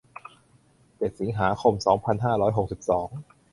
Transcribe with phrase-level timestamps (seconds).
[0.97, 3.07] เจ็ด สิงหาคม สองพันห้าร้อยหกสิบสอง